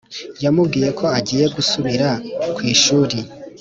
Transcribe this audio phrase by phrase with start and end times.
[0.43, 2.09] yamubwiye ko agiye gusubira
[2.55, 3.17] ku ishuri